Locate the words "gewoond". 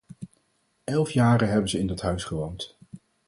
2.23-2.75